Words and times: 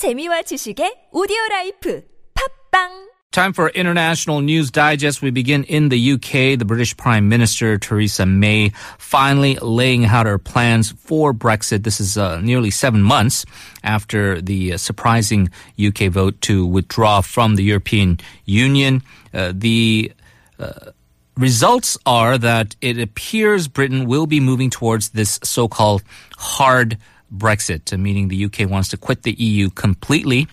재미와 0.00 0.48
지식의 0.48 1.10
오디오 1.12 1.36
라이프 1.50 2.02
팝빵 2.32 3.10
Time 3.32 3.52
for 3.52 3.68
international 3.74 4.40
news 4.40 4.70
digest. 4.70 5.20
We 5.20 5.30
begin 5.30 5.62
in 5.64 5.90
the 5.90 6.12
UK. 6.14 6.58
The 6.58 6.64
British 6.64 6.96
Prime 6.96 7.28
Minister 7.28 7.76
Theresa 7.76 8.24
May 8.24 8.72
finally 8.96 9.56
laying 9.60 10.06
out 10.06 10.24
her 10.24 10.38
plans 10.38 10.90
for 10.92 11.34
Brexit. 11.34 11.84
This 11.84 12.00
is 12.00 12.16
uh, 12.16 12.40
nearly 12.40 12.70
seven 12.70 13.02
months 13.02 13.44
after 13.84 14.40
the 14.40 14.72
uh, 14.72 14.76
surprising 14.78 15.50
UK 15.78 16.10
vote 16.10 16.40
to 16.48 16.64
withdraw 16.64 17.20
from 17.20 17.56
the 17.56 17.62
European 17.62 18.18
Union. 18.46 19.02
Uh, 19.34 19.52
the 19.54 20.12
uh, 20.58 20.96
results 21.36 21.98
are 22.06 22.38
that 22.38 22.74
it 22.80 22.98
appears 22.98 23.68
Britain 23.68 24.06
will 24.06 24.26
be 24.26 24.40
moving 24.40 24.70
towards 24.70 25.10
this 25.10 25.38
so-called 25.44 26.02
hard 26.38 26.96
Brexit, 27.34 27.96
meaning 27.98 28.28
the 28.28 28.44
UK 28.44 28.68
wants 28.68 28.88
to 28.90 28.96
quit 28.96 29.22
the 29.22 29.32
EU 29.32 29.70
completely. 29.70 30.48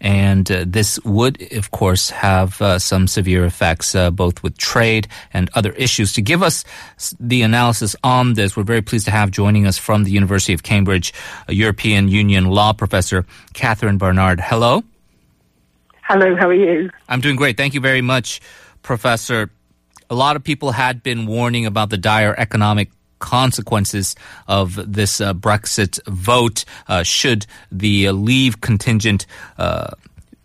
And 0.00 0.48
uh, 0.50 0.64
this 0.66 1.00
would, 1.04 1.52
of 1.52 1.72
course, 1.72 2.10
have 2.10 2.62
uh, 2.62 2.78
some 2.78 3.08
severe 3.08 3.44
effects, 3.44 3.96
uh, 3.96 4.12
both 4.12 4.42
with 4.44 4.56
trade 4.56 5.08
and 5.32 5.50
other 5.54 5.72
issues. 5.72 6.12
To 6.12 6.22
give 6.22 6.42
us 6.42 6.64
the 7.18 7.42
analysis 7.42 7.96
on 8.04 8.34
this, 8.34 8.56
we're 8.56 8.62
very 8.62 8.82
pleased 8.82 9.06
to 9.06 9.10
have 9.10 9.32
joining 9.32 9.66
us 9.66 9.76
from 9.76 10.04
the 10.04 10.12
University 10.12 10.54
of 10.54 10.62
Cambridge, 10.62 11.12
a 11.48 11.54
European 11.54 12.06
Union 12.08 12.44
law 12.44 12.72
professor, 12.72 13.26
Catherine 13.54 13.98
Barnard. 13.98 14.40
Hello. 14.40 14.84
Hello, 16.02 16.36
how 16.36 16.48
are 16.48 16.54
you? 16.54 16.90
I'm 17.08 17.20
doing 17.20 17.36
great. 17.36 17.56
Thank 17.56 17.74
you 17.74 17.80
very 17.80 18.00
much, 18.00 18.40
Professor. 18.82 19.50
A 20.08 20.14
lot 20.14 20.36
of 20.36 20.44
people 20.44 20.70
had 20.70 21.02
been 21.02 21.26
warning 21.26 21.66
about 21.66 21.90
the 21.90 21.98
dire 21.98 22.34
economic 22.38 22.88
consequences 23.18 24.14
of 24.46 24.92
this 24.92 25.20
uh, 25.20 25.34
Brexit 25.34 25.98
vote 26.06 26.64
uh, 26.88 27.02
should 27.02 27.46
the 27.70 28.08
uh, 28.08 28.12
leave 28.12 28.60
contingent 28.60 29.26
uh, 29.58 29.90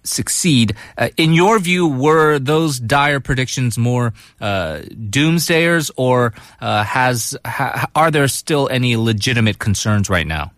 succeed. 0.04 0.76
Uh, 0.98 1.10
in 1.18 1.34
your 1.34 1.60
view, 1.60 1.88
were 1.88 2.40
those 2.40 2.80
dire 2.80 3.20
predictions 3.20 3.78
more 3.78 4.14
uh, 4.42 4.82
doomsayers, 4.90 5.92
or 5.96 6.34
has 6.60 7.38
ha- 7.46 7.88
are 7.96 8.12
there 8.12 8.28
still 8.28 8.68
any 8.70 8.96
legitimate 8.96 9.60
concerns 9.60 10.10
right 10.10 10.28
now? 10.28 10.52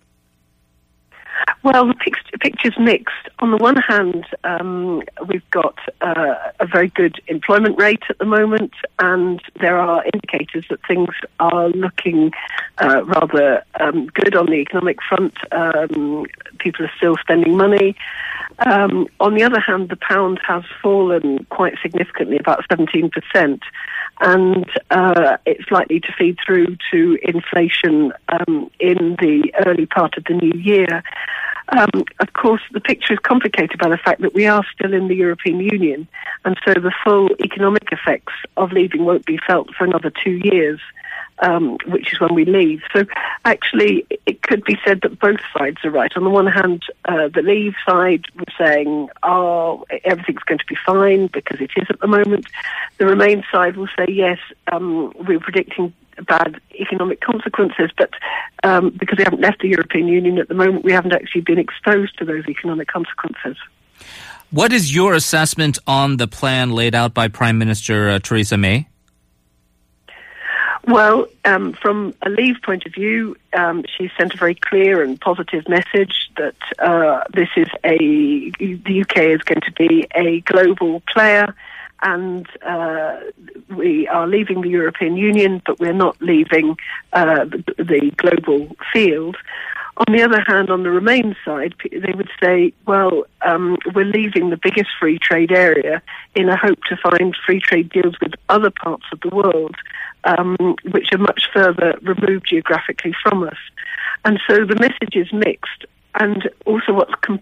Well, 1.63 1.91
the 2.35 2.39
pic- 2.39 2.55
picture's 2.55 2.79
mixed. 2.79 3.29
On 3.39 3.51
the 3.51 3.57
one 3.57 3.77
hand, 3.77 4.25
um, 4.43 5.01
we've 5.27 5.49
got 5.51 5.77
uh, 6.01 6.35
a 6.59 6.65
very 6.65 6.89
good 6.89 7.15
employment 7.27 7.77
rate 7.79 8.03
at 8.09 8.17
the 8.17 8.25
moment, 8.25 8.73
and 8.99 9.41
there 9.59 9.77
are 9.77 10.03
indicators 10.13 10.65
that 10.69 10.79
things 10.87 11.09
are 11.39 11.69
looking 11.69 12.31
uh, 12.79 13.03
rather 13.05 13.63
um, 13.79 14.07
good 14.07 14.35
on 14.35 14.47
the 14.47 14.55
economic 14.55 14.97
front. 15.07 15.33
Um, 15.51 16.25
people 16.59 16.85
are 16.85 16.91
still 16.97 17.15
spending 17.17 17.57
money. 17.57 17.95
Um, 18.59 19.07
on 19.19 19.35
the 19.35 19.43
other 19.43 19.59
hand, 19.59 19.89
the 19.89 19.97
pound 19.97 20.39
has 20.47 20.63
fallen 20.81 21.45
quite 21.49 21.73
significantly, 21.81 22.37
about 22.37 22.63
17%, 22.71 23.59
and 24.21 24.65
uh, 24.91 25.37
it's 25.45 25.69
likely 25.71 25.99
to 25.99 26.13
feed 26.17 26.37
through 26.45 26.77
to 26.91 27.17
inflation 27.21 28.13
um, 28.29 28.71
in 28.79 29.17
the 29.19 29.51
early 29.65 29.85
part 29.85 30.17
of 30.17 30.23
the 30.23 30.33
new 30.33 30.57
year. 30.57 31.03
Um, 31.69 32.05
of 32.19 32.33
course, 32.33 32.61
the 32.71 32.79
picture 32.79 33.13
is 33.13 33.19
complicated 33.19 33.79
by 33.79 33.89
the 33.89 33.97
fact 33.97 34.21
that 34.21 34.33
we 34.33 34.45
are 34.45 34.63
still 34.73 34.93
in 34.93 35.07
the 35.07 35.15
European 35.15 35.59
Union, 35.59 36.07
and 36.43 36.57
so 36.63 36.73
the 36.73 36.93
full 37.03 37.29
economic 37.43 37.87
effects 37.91 38.33
of 38.55 38.71
leaving 38.71 39.05
won't 39.05 39.25
be 39.25 39.39
felt 39.47 39.73
for 39.73 39.83
another 39.83 40.11
two 40.23 40.39
years, 40.43 40.79
um, 41.39 41.77
which 41.87 42.13
is 42.13 42.19
when 42.19 42.35
we 42.35 42.45
leave. 42.45 42.81
So, 42.93 43.05
actually, 43.45 44.05
it 44.25 44.43
could 44.43 44.63
be 44.63 44.77
said 44.85 45.01
that 45.01 45.19
both 45.19 45.39
sides 45.57 45.77
are 45.83 45.89
right. 45.89 46.15
On 46.15 46.23
the 46.23 46.29
one 46.29 46.47
hand, 46.47 46.83
uh, 47.05 47.29
the 47.33 47.41
leave 47.41 47.73
side 47.87 48.25
was 48.35 48.53
saying, 48.57 49.09
"Oh, 49.23 49.85
everything's 50.03 50.43
going 50.43 50.59
to 50.59 50.65
be 50.67 50.77
fine," 50.85 51.27
because 51.27 51.59
it 51.61 51.71
is 51.75 51.87
at 51.89 51.99
the 51.99 52.07
moment. 52.07 52.45
The 52.97 53.07
Remain 53.07 53.43
side 53.51 53.75
will 53.75 53.89
say, 53.97 54.05
"Yes, 54.07 54.39
um, 54.71 55.11
we're 55.27 55.39
predicting." 55.39 55.93
Bad 56.23 56.59
economic 56.79 57.21
consequences, 57.21 57.91
but 57.97 58.11
um, 58.63 58.91
because 58.97 59.17
we 59.17 59.23
haven't 59.23 59.41
left 59.41 59.61
the 59.61 59.69
European 59.69 60.07
Union 60.07 60.37
at 60.37 60.47
the 60.47 60.53
moment, 60.53 60.83
we 60.83 60.91
haven't 60.91 61.13
actually 61.13 61.41
been 61.41 61.59
exposed 61.59 62.17
to 62.17 62.25
those 62.25 62.47
economic 62.47 62.87
consequences. 62.87 63.57
What 64.51 64.71
is 64.71 64.93
your 64.93 65.13
assessment 65.13 65.79
on 65.87 66.17
the 66.17 66.27
plan 66.27 66.71
laid 66.71 66.95
out 66.95 67.13
by 67.13 67.27
Prime 67.27 67.57
Minister 67.57 68.09
uh, 68.09 68.19
Theresa 68.19 68.57
May? 68.57 68.87
Well, 70.87 71.25
um, 71.45 71.73
from 71.73 72.13
a 72.21 72.29
Leave 72.29 72.57
point 72.63 72.85
of 72.85 72.93
view, 72.93 73.35
um, 73.57 73.83
she 73.97 74.11
sent 74.17 74.35
a 74.35 74.37
very 74.37 74.53
clear 74.53 75.01
and 75.01 75.19
positive 75.19 75.67
message 75.67 76.29
that 76.37 76.55
uh, 76.77 77.23
this 77.33 77.49
is 77.57 77.67
a 77.83 77.97
the 78.59 79.01
UK 79.01 79.17
is 79.17 79.41
going 79.41 79.61
to 79.61 79.71
be 79.71 80.07
a 80.13 80.41
global 80.41 81.01
player, 81.11 81.55
and 82.01 82.47
uh, 82.61 83.17
we 83.75 84.07
are 84.07 84.27
leaving 84.27 84.61
the 84.61 84.69
European 84.69 85.15
Union, 85.15 85.61
but 85.65 85.79
we're 85.79 85.93
not 85.93 86.21
leaving 86.21 86.77
uh, 87.13 87.45
the, 87.45 88.11
global 88.17 88.75
field. 88.93 89.37
On 89.97 90.13
the 90.13 90.23
other 90.23 90.41
hand, 90.45 90.69
on 90.69 90.83
the 90.83 90.91
Remain 90.91 91.37
side, 91.45 91.73
they 91.89 92.11
would 92.13 92.29
say, 92.43 92.73
well, 92.85 93.23
um, 93.43 93.77
we're 93.93 94.03
leaving 94.03 94.49
the 94.49 94.59
biggest 94.61 94.89
free 94.99 95.17
trade 95.17 95.53
area 95.53 96.01
in 96.35 96.49
a 96.49 96.57
hope 96.57 96.83
to 96.89 96.97
find 96.97 97.35
free 97.45 97.61
trade 97.61 97.89
deals 97.89 98.15
with 98.21 98.33
other 98.49 98.69
parts 98.69 99.05
of 99.13 99.21
the 99.21 99.33
world, 99.33 99.75
um, 100.25 100.57
which 100.91 101.13
are 101.13 101.17
much 101.17 101.47
further 101.53 101.97
removed 102.01 102.47
geographically 102.49 103.15
from 103.23 103.43
us. 103.43 103.57
And 104.25 104.39
so 104.49 104.65
the 104.65 104.75
message 104.75 105.15
is 105.15 105.31
mixed. 105.31 105.85
And 106.15 106.49
also, 106.65 106.93
what's 106.93 107.13
com- 107.21 107.41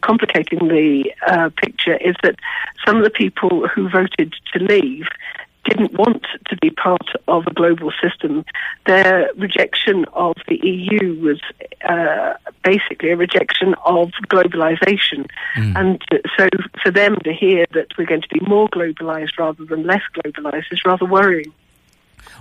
complicating 0.00 0.68
the 0.68 1.12
uh, 1.26 1.50
picture 1.56 1.96
is 1.96 2.16
that 2.22 2.36
some 2.86 2.96
of 2.96 3.04
the 3.04 3.10
people 3.10 3.68
who 3.68 3.88
voted 3.88 4.34
to 4.52 4.58
leave 4.58 5.06
didn't 5.64 5.92
want 5.92 6.24
to 6.48 6.56
be 6.56 6.70
part 6.70 7.06
of 7.28 7.46
a 7.46 7.52
global 7.52 7.92
system. 8.02 8.44
Their 8.86 9.30
rejection 9.36 10.06
of 10.14 10.36
the 10.48 10.56
EU 10.56 11.20
was 11.20 11.40
uh, 11.86 12.34
basically 12.64 13.10
a 13.10 13.16
rejection 13.16 13.74
of 13.84 14.10
globalization. 14.28 15.26
And 15.54 16.02
uh, 16.10 16.18
so 16.36 16.48
for 16.82 16.90
them 16.90 17.16
to 17.24 17.32
hear 17.32 17.66
that 17.72 17.88
we're 17.98 18.06
going 18.06 18.22
to 18.22 18.28
be 18.28 18.40
more 18.46 18.68
globalized 18.68 19.38
rather 19.38 19.64
than 19.64 19.84
less 19.84 20.02
globalized 20.14 20.72
is 20.72 20.80
rather 20.84 21.04
worrying. 21.04 21.52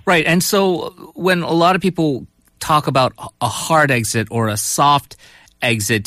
Right. 0.06 0.26
And 0.26 0.44
so 0.44 1.12
when 1.16 1.42
a 1.42 1.54
lot 1.54 1.76
of 1.76 1.82
people 1.82 2.26
talk 2.60 2.88
about 2.88 3.14
a 3.42 3.48
hard 3.48 3.92
exit 3.92 4.28
or 4.32 4.48
a 4.48 4.58
soft 4.58 5.12
exit, 5.14 5.30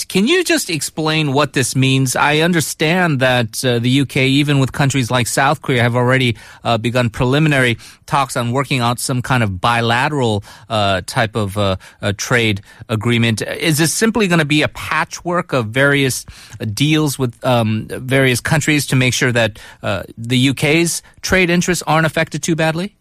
can 0.08 0.26
you 0.26 0.44
just 0.44 0.70
explain 0.70 1.32
what 1.32 1.52
this 1.52 1.76
means? 1.76 2.16
I 2.16 2.38
understand 2.38 3.20
that 3.20 3.62
uh, 3.64 3.78
the 3.78 4.00
UK, 4.00 4.16
even 4.16 4.58
with 4.58 4.72
countries 4.72 5.10
like 5.10 5.26
South 5.26 5.60
Korea, 5.60 5.82
have 5.82 5.94
already 5.94 6.36
uh, 6.64 6.78
begun 6.78 7.10
preliminary 7.10 7.76
talks 8.06 8.36
on 8.36 8.52
working 8.52 8.80
out 8.80 8.98
some 8.98 9.20
kind 9.20 9.42
of 9.42 9.60
bilateral 9.60 10.42
uh, 10.70 11.02
type 11.04 11.36
of 11.36 11.58
uh, 11.58 11.76
trade 12.16 12.62
agreement. 12.88 13.42
Is 13.42 13.76
this 13.78 13.92
simply 13.92 14.26
going 14.26 14.38
to 14.38 14.46
be 14.46 14.62
a 14.62 14.68
patchwork 14.68 15.52
of 15.52 15.66
various 15.66 16.24
deals 16.72 17.18
with 17.18 17.42
um, 17.44 17.88
various 17.88 18.40
countries 18.40 18.86
to 18.86 18.96
make 18.96 19.12
sure 19.12 19.32
that 19.32 19.58
uh, 19.82 20.04
the 20.16 20.48
UK's 20.50 21.02
trade 21.20 21.50
interests 21.50 21.82
aren't 21.86 22.06
affected 22.06 22.42
too 22.42 22.56
badly? 22.56 22.96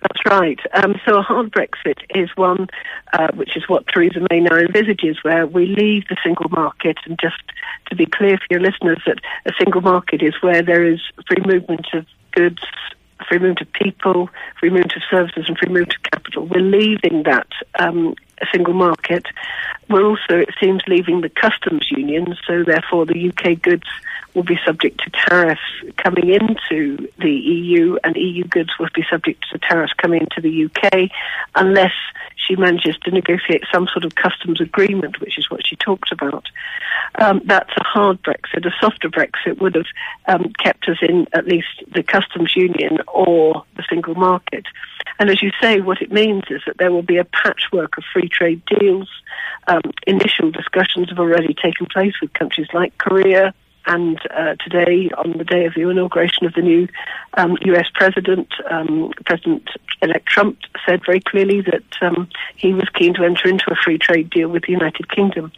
That's 0.00 0.24
right. 0.26 0.58
Um, 0.72 1.00
so 1.06 1.18
a 1.18 1.22
hard 1.22 1.50
Brexit 1.50 1.98
is 2.14 2.30
one 2.36 2.68
uh, 3.12 3.28
which 3.34 3.56
is 3.56 3.68
what 3.68 3.86
Theresa 3.86 4.26
May 4.30 4.40
now 4.40 4.56
envisages, 4.56 5.22
where 5.22 5.46
we 5.46 5.66
leave 5.66 6.08
the 6.08 6.16
single 6.24 6.48
market. 6.50 6.98
And 7.06 7.18
just 7.20 7.40
to 7.88 7.96
be 7.96 8.06
clear 8.06 8.36
for 8.38 8.46
your 8.50 8.60
listeners, 8.60 9.00
that 9.06 9.18
a 9.46 9.52
single 9.58 9.80
market 9.80 10.22
is 10.22 10.34
where 10.40 10.62
there 10.62 10.84
is 10.84 11.00
free 11.28 11.42
movement 11.46 11.86
of 11.92 12.06
goods, 12.32 12.62
free 13.28 13.38
movement 13.38 13.60
of 13.60 13.72
people, 13.72 14.28
free 14.58 14.70
movement 14.70 14.96
of 14.96 15.02
services, 15.10 15.44
and 15.48 15.56
free 15.58 15.68
movement 15.72 15.94
of 15.94 16.10
capital. 16.10 16.46
We're 16.46 16.60
leaving 16.60 17.22
that 17.24 17.48
um, 17.78 18.14
single 18.52 18.74
market. 18.74 19.26
We're 19.88 20.04
also, 20.04 20.38
it 20.38 20.50
seems, 20.60 20.82
leaving 20.88 21.20
the 21.20 21.28
customs 21.28 21.88
union, 21.90 22.34
so 22.46 22.64
therefore 22.64 23.06
the 23.06 23.28
UK 23.30 23.60
goods 23.60 23.86
will 24.34 24.42
be 24.42 24.58
subject 24.66 25.00
to 25.04 25.10
tariffs 25.10 25.60
coming 25.96 26.30
into 26.30 27.08
the 27.18 27.30
EU, 27.30 27.96
and 28.02 28.16
EU 28.16 28.44
goods 28.44 28.70
will 28.78 28.88
be 28.94 29.04
subject 29.08 29.44
to 29.52 29.58
tariffs 29.58 29.92
coming 29.94 30.20
into 30.20 30.40
the 30.40 30.64
UK, 30.64 31.10
unless 31.54 31.92
she 32.36 32.56
manages 32.56 32.96
to 33.04 33.10
negotiate 33.10 33.62
some 33.72 33.86
sort 33.92 34.04
of 34.04 34.14
customs 34.14 34.60
agreement, 34.60 35.20
which 35.20 35.38
is 35.38 35.50
what 35.50 35.66
she 35.66 35.76
talked 35.76 36.12
about. 36.12 36.46
Um, 37.20 37.40
that's 37.44 37.70
a 37.76 37.84
hard 37.84 38.22
Brexit. 38.22 38.66
A 38.66 38.72
softer 38.80 39.08
Brexit 39.08 39.60
would 39.60 39.76
have 39.76 39.86
um, 40.26 40.52
kept 40.62 40.88
us 40.88 40.98
in 41.00 41.26
at 41.32 41.46
least 41.46 41.82
the 41.92 42.02
customs 42.02 42.54
union 42.56 42.98
or 43.08 43.64
the 43.76 43.84
single 43.88 44.14
market. 44.14 44.66
And 45.18 45.30
as 45.30 45.42
you 45.42 45.50
say, 45.60 45.80
what 45.80 46.02
it 46.02 46.10
means 46.10 46.44
is 46.50 46.62
that 46.66 46.76
there 46.78 46.90
will 46.90 47.02
be 47.02 47.18
a 47.18 47.24
patchwork 47.24 47.96
of 47.96 48.04
free 48.12 48.28
trade 48.28 48.62
deals. 48.66 49.08
Um, 49.68 49.82
initial 50.06 50.50
discussions 50.50 51.08
have 51.10 51.20
already 51.20 51.54
taken 51.54 51.86
place 51.86 52.14
with 52.20 52.32
countries 52.32 52.66
like 52.74 52.98
Korea, 52.98 53.54
and 53.86 54.18
uh, 54.30 54.54
today, 54.56 55.10
on 55.16 55.36
the 55.36 55.44
day 55.44 55.66
of 55.66 55.74
the 55.74 55.88
inauguration 55.88 56.46
of 56.46 56.54
the 56.54 56.62
new 56.62 56.88
um, 57.34 57.56
U.S. 57.62 57.86
president, 57.94 58.48
um, 58.70 59.12
President-elect 59.26 60.26
Trump 60.26 60.58
said 60.86 61.00
very 61.04 61.20
clearly 61.20 61.60
that 61.62 61.84
um, 62.00 62.28
he 62.56 62.72
was 62.72 62.88
keen 62.94 63.14
to 63.14 63.24
enter 63.24 63.48
into 63.48 63.70
a 63.70 63.76
free 63.76 63.98
trade 63.98 64.30
deal 64.30 64.48
with 64.48 64.64
the 64.64 64.72
United 64.72 65.10
Kingdom. 65.10 65.52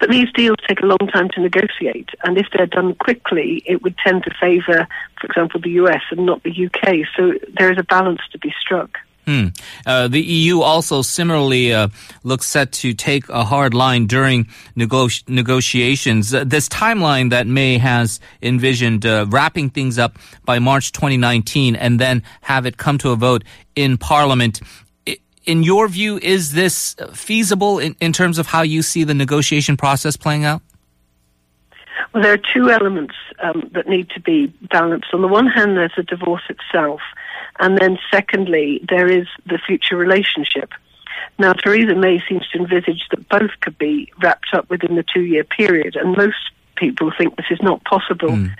But 0.00 0.10
these 0.10 0.32
deals 0.32 0.56
take 0.66 0.80
a 0.80 0.86
long 0.86 1.06
time 1.12 1.28
to 1.30 1.40
negotiate, 1.40 2.08
and 2.24 2.36
if 2.36 2.48
they're 2.52 2.66
done 2.66 2.96
quickly, 2.96 3.62
it 3.66 3.82
would 3.82 3.96
tend 3.98 4.24
to 4.24 4.34
favour, 4.40 4.88
for 5.20 5.26
example, 5.26 5.60
the 5.60 5.70
US 5.82 6.02
and 6.10 6.26
not 6.26 6.42
the 6.42 6.66
UK. 6.66 7.06
So 7.16 7.34
there 7.56 7.70
is 7.70 7.78
a 7.78 7.84
balance 7.84 8.20
to 8.32 8.38
be 8.38 8.52
struck. 8.60 8.98
Hmm. 9.26 9.48
Uh, 9.86 10.08
the 10.08 10.20
EU 10.20 10.62
also 10.62 11.00
similarly 11.02 11.72
uh, 11.72 11.88
looks 12.24 12.46
set 12.46 12.72
to 12.72 12.92
take 12.92 13.28
a 13.28 13.44
hard 13.44 13.72
line 13.72 14.06
during 14.06 14.48
nego- 14.74 15.08
negotiations. 15.28 16.34
Uh, 16.34 16.42
this 16.44 16.68
timeline 16.68 17.30
that 17.30 17.46
May 17.46 17.78
has 17.78 18.18
envisioned 18.42 19.06
uh, 19.06 19.26
wrapping 19.28 19.70
things 19.70 19.96
up 19.96 20.18
by 20.44 20.58
March 20.58 20.90
2019 20.90 21.76
and 21.76 22.00
then 22.00 22.24
have 22.40 22.66
it 22.66 22.76
come 22.78 22.98
to 22.98 23.10
a 23.10 23.16
vote 23.16 23.44
in 23.76 23.96
Parliament. 23.96 24.60
In 25.44 25.62
your 25.62 25.86
view, 25.88 26.18
is 26.18 26.52
this 26.52 26.96
feasible 27.12 27.78
in, 27.78 27.96
in 28.00 28.12
terms 28.12 28.38
of 28.38 28.46
how 28.46 28.62
you 28.62 28.82
see 28.82 29.04
the 29.04 29.14
negotiation 29.14 29.76
process 29.76 30.16
playing 30.16 30.44
out? 30.44 30.62
Well, 32.12 32.22
there 32.22 32.32
are 32.32 32.38
two 32.38 32.70
elements 32.70 33.14
um, 33.42 33.70
that 33.74 33.88
need 33.88 34.10
to 34.10 34.20
be 34.20 34.46
balanced. 34.70 35.08
On 35.12 35.22
the 35.22 35.28
one 35.28 35.46
hand, 35.46 35.76
there's 35.76 35.92
the 35.96 36.02
divorce 36.02 36.42
itself. 36.48 37.00
And 37.58 37.78
then 37.78 37.98
secondly, 38.10 38.84
there 38.88 39.08
is 39.08 39.26
the 39.46 39.58
future 39.58 39.96
relationship. 39.96 40.70
Now, 41.38 41.52
Theresa 41.52 41.94
May 41.94 42.22
seems 42.28 42.46
to 42.48 42.58
envisage 42.58 43.06
that 43.10 43.28
both 43.28 43.50
could 43.60 43.78
be 43.78 44.12
wrapped 44.22 44.52
up 44.52 44.68
within 44.70 44.96
the 44.96 45.04
two 45.04 45.22
year 45.22 45.44
period, 45.44 45.96
and 45.96 46.16
most 46.16 46.50
people 46.76 47.12
think 47.16 47.36
this 47.36 47.46
is 47.50 47.60
not 47.62 47.84
possible. 47.84 48.30
Mm. 48.30 48.54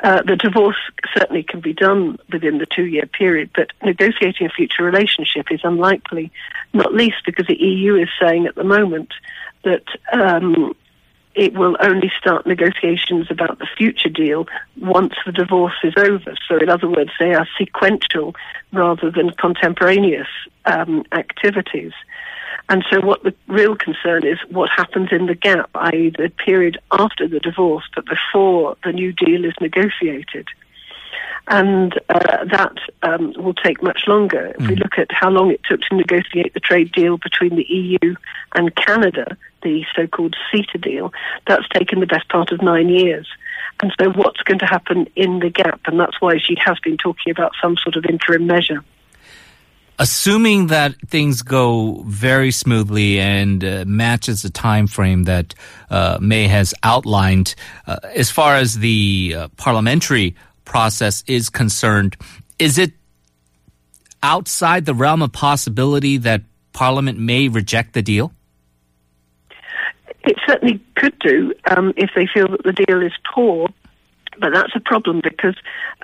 Uh, 0.00 0.22
the 0.22 0.36
divorce 0.36 0.76
certainly 1.16 1.42
can 1.42 1.60
be 1.60 1.72
done 1.72 2.18
within 2.30 2.58
the 2.58 2.66
two 2.66 2.84
year 2.84 3.06
period, 3.06 3.50
but 3.54 3.70
negotiating 3.82 4.46
a 4.46 4.50
future 4.50 4.82
relationship 4.82 5.46
is 5.50 5.60
unlikely, 5.64 6.30
not 6.72 6.92
least 6.92 7.16
because 7.24 7.46
the 7.46 7.62
EU 7.62 7.96
is 7.96 8.08
saying 8.20 8.46
at 8.46 8.54
the 8.54 8.64
moment 8.64 9.14
that 9.62 9.84
um, 10.12 10.74
it 11.34 11.54
will 11.54 11.76
only 11.80 12.10
start 12.18 12.46
negotiations 12.46 13.26
about 13.30 13.58
the 13.58 13.66
future 13.76 14.08
deal 14.08 14.46
once 14.80 15.14
the 15.26 15.32
divorce 15.32 15.74
is 15.82 15.94
over. 15.96 16.34
So, 16.48 16.58
in 16.58 16.68
other 16.68 16.88
words, 16.88 17.10
they 17.18 17.34
are 17.34 17.48
sequential 17.58 18.34
rather 18.72 19.10
than 19.10 19.30
contemporaneous 19.30 20.28
um, 20.64 21.04
activities. 21.12 21.92
And 22.68 22.84
so, 22.90 23.00
what 23.00 23.22
the 23.22 23.34
real 23.48 23.76
concern 23.76 24.26
is 24.26 24.38
what 24.50 24.70
happens 24.70 25.08
in 25.12 25.26
the 25.26 25.34
gap, 25.34 25.70
i.e., 25.74 26.10
the 26.16 26.30
period 26.44 26.78
after 26.92 27.28
the 27.28 27.40
divorce, 27.40 27.84
but 27.94 28.06
before 28.06 28.76
the 28.84 28.92
new 28.92 29.12
deal 29.12 29.44
is 29.44 29.54
negotiated. 29.60 30.46
And 31.46 32.00
uh, 32.08 32.44
that 32.46 32.76
um, 33.02 33.34
will 33.36 33.54
take 33.54 33.82
much 33.82 34.04
longer. 34.06 34.54
If 34.58 34.66
we 34.66 34.74
hmm. 34.74 34.80
look 34.80 34.98
at 34.98 35.08
how 35.10 35.28
long 35.28 35.50
it 35.50 35.60
took 35.68 35.80
to 35.82 35.96
negotiate 35.96 36.54
the 36.54 36.60
trade 36.60 36.90
deal 36.92 37.18
between 37.18 37.56
the 37.56 37.66
EU 37.68 38.14
and 38.54 38.74
Canada, 38.76 39.36
the 39.62 39.84
so 39.94 40.06
called 40.06 40.36
CETA 40.50 40.80
deal, 40.80 41.12
that's 41.46 41.68
taken 41.68 42.00
the 42.00 42.06
best 42.06 42.28
part 42.30 42.50
of 42.50 42.62
nine 42.62 42.88
years. 42.88 43.28
And 43.82 43.92
so, 44.00 44.10
what's 44.10 44.40
going 44.42 44.60
to 44.60 44.66
happen 44.66 45.06
in 45.16 45.40
the 45.40 45.50
gap? 45.50 45.80
And 45.86 46.00
that's 46.00 46.20
why 46.20 46.38
she 46.38 46.56
has 46.64 46.78
been 46.80 46.96
talking 46.96 47.30
about 47.30 47.52
some 47.60 47.76
sort 47.76 47.96
of 47.96 48.06
interim 48.06 48.46
measure. 48.46 48.82
Assuming 49.98 50.68
that 50.68 50.96
things 51.06 51.42
go 51.42 52.02
very 52.06 52.50
smoothly 52.50 53.20
and 53.20 53.62
uh, 53.62 53.84
matches 53.86 54.42
the 54.42 54.50
time 54.50 54.88
frame 54.88 55.24
that 55.24 55.54
uh, 55.88 56.18
May 56.20 56.48
has 56.48 56.74
outlined, 56.82 57.54
uh, 57.86 57.98
as 58.02 58.28
far 58.28 58.56
as 58.56 58.78
the 58.78 59.34
uh, 59.36 59.48
parliamentary 59.56 60.34
process 60.64 61.24
is 61.26 61.50
concerned, 61.50 62.16
is 62.58 62.78
it 62.78 62.92
outside 64.22 64.86
the 64.86 64.94
realm 64.94 65.22
of 65.22 65.32
possibility 65.32 66.16
that 66.18 66.42
Parliament 66.72 67.18
may 67.18 67.48
reject 67.48 67.92
the 67.92 68.02
deal? 68.02 68.32
It 70.24 70.36
certainly 70.46 70.80
could 70.96 71.18
do 71.18 71.52
um, 71.70 71.92
if 71.96 72.10
they 72.16 72.26
feel 72.32 72.48
that 72.48 72.62
the 72.64 72.72
deal 72.72 73.02
is 73.02 73.12
poor. 73.34 73.68
But 74.38 74.52
that's 74.52 74.74
a 74.74 74.80
problem 74.80 75.20
because 75.22 75.56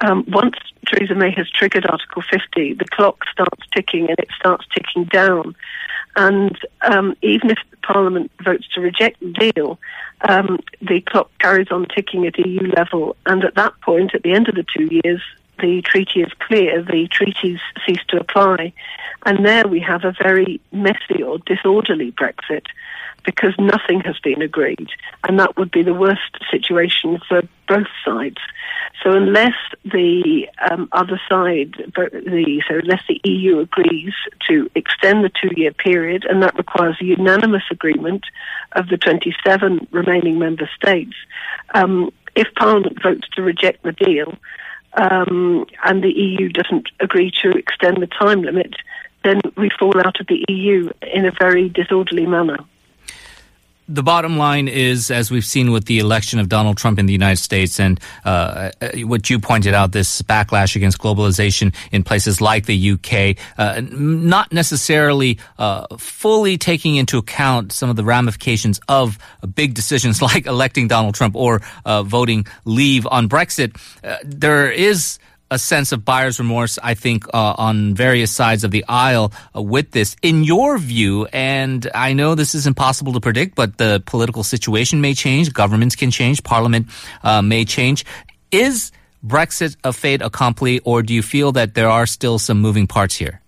um, 0.05 0.25
once 0.29 0.57
Theresa 0.87 1.15
May 1.15 1.33
has 1.33 1.51
triggered 1.51 1.87
Article 1.87 2.23
50, 2.31 2.75
the 2.75 2.85
clock 2.91 3.25
starts 3.33 3.63
ticking 3.75 4.09
and 4.09 4.19
it 4.19 4.29
starts 4.39 4.65
ticking 4.75 5.05
down. 5.05 5.55
And 6.17 6.59
um, 6.83 7.17
even 7.23 7.51
if 7.51 7.59
Parliament 7.83 8.31
votes 8.43 8.67
to 8.75 8.81
reject 8.81 9.21
the 9.21 9.53
deal, 9.55 9.79
um, 10.29 10.59
the 10.83 11.01
clock 11.03 11.31
carries 11.39 11.71
on 11.71 11.87
ticking 11.95 12.27
at 12.27 12.39
EU 12.39 12.69
level. 12.77 13.17
And 13.27 13.45
at 13.45 13.55
that 13.55 13.81
point, 13.81 14.15
at 14.15 14.23
the 14.23 14.33
end 14.33 14.49
of 14.49 14.55
the 14.55 14.65
two 14.77 14.89
years, 15.05 15.23
the 15.61 15.83
treaty 15.83 16.21
is 16.21 16.33
clear, 16.39 16.83
the 16.83 17.09
treaties 17.09 17.61
cease 17.87 18.03
to 18.09 18.21
apply. 18.21 18.73
And 19.27 19.45
there 19.45 19.67
we 19.69 19.81
have 19.81 20.05
a 20.05 20.15
very 20.23 20.61
messy 20.73 21.23
or 21.23 21.39
disorderly 21.39 22.13
Brexit 22.13 22.67
because 23.25 23.55
nothing 23.59 24.01
has 24.01 24.19
been 24.19 24.43
agreed. 24.43 24.89
And 25.29 25.39
that 25.39 25.57
would 25.57 25.71
be 25.71 25.83
the 25.83 25.95
worst 25.95 26.39
situation 26.51 27.21
for 27.29 27.43
both 27.69 27.87
sides. 28.05 28.39
So 29.03 29.13
unless 29.13 29.55
the 29.85 30.49
um, 30.71 30.89
other 30.93 31.21
side, 31.29 31.75
the, 31.95 32.63
so 32.69 32.79
unless 32.79 33.03
the 33.09 33.21
EU 33.25 33.61
agrees 33.61 34.13
to 34.49 34.71
extend 34.75 35.25
the 35.25 35.31
two-year 35.31 35.73
period, 35.73 36.25
and 36.29 36.43
that 36.43 36.57
requires 36.57 36.97
a 37.01 37.05
unanimous 37.05 37.65
agreement 37.71 38.25
of 38.73 38.89
the 38.89 38.99
27 38.99 39.89
remaining 39.91 40.39
member 40.39 40.69
states, 40.75 41.15
um, 41.75 42.11
if 42.37 42.49
Parliament 42.57 43.03
votes 43.03 43.29
to 43.35 43.43
reject 43.43 43.83
the 43.83 43.93
deal, 43.93 44.35
um, 44.95 45.67
and 45.85 46.03
the 46.03 46.11
EU 46.11 46.49
doesn't 46.49 46.89
agree 47.01 47.31
to 47.43 47.51
extend 47.51 47.99
the 48.03 48.07
time 48.07 48.43
limit, 48.43 48.75
then 49.25 49.41
we 49.57 49.71
fall 49.79 49.99
out 49.99 50.21
of 50.21 50.27
the 50.27 50.45
EU 50.49 50.91
in 51.03 51.27
a 51.27 51.33
very 51.33 51.69
disorderly 51.69 52.27
manner 52.27 52.59
the 53.91 54.03
bottom 54.03 54.39
line 54.39 54.69
is, 54.69 55.11
as 55.11 55.31
we've 55.31 55.45
seen 55.45 55.73
with 55.73 55.87
the 55.87 55.99
election 55.99 56.39
of 56.39 56.49
Donald 56.49 56.77
Trump 56.77 56.99
in 56.99 57.07
the 57.07 57.13
United 57.13 57.41
States, 57.41 57.81
and 57.81 57.99
uh, 58.25 58.71
uh 58.81 58.89
what 59.01 59.29
you 59.29 59.39
pointed 59.39 59.75
out, 59.75 59.93
this 59.93 60.23
backlash 60.23 60.77
against 60.77 60.99
globalization 60.99 61.75
in 61.91 62.05
places 62.05 62.41
like 62.41 62.67
the 62.67 62.93
UK, 62.93 63.37
uh, 63.59 63.83
not 63.91 64.53
necessarily 64.53 65.39
uh, 65.59 65.87
fully 65.99 66.57
taking 66.57 66.95
into 66.97 67.19
account 67.19 67.73
some 67.73 67.91
of 67.91 67.97
the 67.97 68.05
ramifications 68.05 68.81
of 68.89 69.19
big 69.55 69.75
decisions 69.75 70.23
like 70.31 70.47
electing 70.47 70.87
Donald 70.87 71.15
Trump 71.15 71.35
or 71.35 71.61
uh, 71.85 72.03
voting 72.03 72.47
leave 72.65 73.07
on 73.07 73.29
Brexit. 73.29 73.77
Uh, 74.05 74.19
there 74.25 74.71
is 74.71 75.19
a 75.51 75.59
sense 75.59 75.93
of 75.93 76.05
buyer's 76.05 76.39
remorse, 76.39 76.79
I 76.83 76.95
think, 76.95 77.27
uh, 77.35 77.55
on 77.59 77.95
various 77.95 78.31
sides 78.31 78.65
of 78.65 78.71
the 78.71 78.85
aisle 78.89 79.33
uh, 79.55 79.63
with 79.63 79.91
this. 79.91 80.17
In 80.23 80.45
your 80.45 80.79
view, 80.79 81.27
and 81.33 81.89
I 81.95 82.13
know 82.13 82.35
this 82.35 82.55
is 82.55 82.67
impossible 82.67 83.13
to 83.15 83.21
predict, 83.21 83.57
but 83.57 83.79
the 83.79 84.03
political 84.07 84.45
situation 84.45 85.01
may 85.01 85.15
change, 85.15 85.53
governments 85.53 85.97
can 85.97 86.11
change, 86.11 86.43
parliament 86.43 86.87
uh, 87.23 87.43
may 87.43 87.65
change. 87.65 88.05
Is 88.51 88.93
Brexit 89.27 89.77
a 89.85 89.93
fait 89.93 90.23
accompli, 90.23 90.79
or 90.81 91.03
do 91.03 91.13
you 91.13 91.23
feel 91.23 91.53
that 91.53 91.75
there 91.75 91.89
are 91.89 92.07
still 92.07 92.39
some 92.39 92.61
moving 92.61 92.87
parts 92.87 93.15
here? 93.17 93.40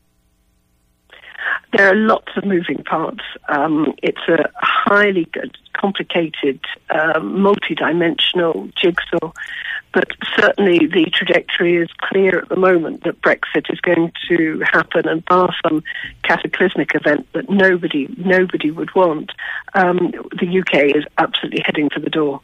There 1.73 1.89
are 1.89 1.95
lots 1.95 2.37
of 2.37 2.45
moving 2.45 2.85
parts. 2.85 3.25
Um, 3.49 3.95
it's 4.03 4.29
a 4.29 4.51
highly 4.57 5.27
good, 5.33 5.57
complicated, 5.73 6.61
um, 6.91 7.41
multi-dimensional 7.41 8.69
jigsaw 8.77 9.33
but 9.93 10.09
certainly 10.39 10.87
the 10.87 11.11
trajectory 11.13 11.77
is 11.77 11.89
clear 12.01 12.39
at 12.39 12.49
the 12.49 12.57
moment 12.57 13.05
that 13.05 13.21
Brexit 13.21 13.71
is 13.71 13.81
going 13.81 14.13
to 14.29 14.63
happen, 14.73 15.07
and 15.07 15.25
bar 15.27 15.55
some 15.63 15.83
cataclysmic 16.23 16.95
event 16.95 17.27
that 17.33 17.51
nobody 17.51 18.09
nobody 18.17 18.71
would 18.71 18.95
want, 18.95 19.33
um, 19.75 20.13
the 20.39 20.61
UK 20.61 20.97
is 20.97 21.05
absolutely 21.19 21.63
heading 21.65 21.91
for 21.91 22.01
the 22.01 22.11
door. 22.11 22.41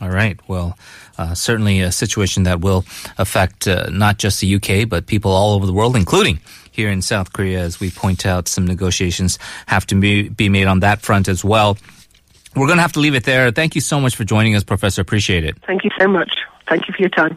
All 0.00 0.10
right. 0.10 0.38
Well, 0.48 0.78
uh, 1.18 1.34
certainly 1.34 1.80
a 1.80 1.90
situation 1.90 2.44
that 2.44 2.60
will 2.60 2.84
affect 3.18 3.66
uh, 3.66 3.90
not 3.90 4.18
just 4.18 4.40
the 4.40 4.54
UK, 4.54 4.88
but 4.88 5.06
people 5.06 5.32
all 5.32 5.54
over 5.54 5.66
the 5.66 5.72
world, 5.72 5.96
including 5.96 6.38
here 6.70 6.88
in 6.88 7.02
South 7.02 7.32
Korea, 7.32 7.60
as 7.60 7.80
we 7.80 7.90
point 7.90 8.24
out, 8.24 8.46
some 8.46 8.64
negotiations 8.64 9.38
have 9.66 9.84
to 9.88 9.96
be, 9.96 10.28
be 10.28 10.48
made 10.48 10.68
on 10.68 10.80
that 10.80 11.02
front 11.02 11.26
as 11.26 11.44
well. 11.44 11.76
We're 12.54 12.66
going 12.66 12.78
to 12.78 12.82
have 12.82 12.92
to 12.92 13.00
leave 13.00 13.16
it 13.16 13.24
there. 13.24 13.50
Thank 13.50 13.74
you 13.74 13.80
so 13.80 14.00
much 14.00 14.14
for 14.14 14.22
joining 14.24 14.54
us, 14.54 14.62
Professor. 14.62 15.02
Appreciate 15.02 15.44
it. 15.44 15.56
Thank 15.66 15.82
you 15.82 15.90
so 15.98 16.06
much. 16.06 16.30
Thank 16.68 16.86
you 16.86 16.94
for 16.94 17.02
your 17.02 17.10
time. 17.10 17.36